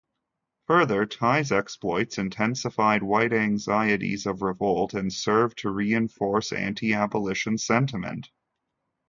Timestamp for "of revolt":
4.25-4.95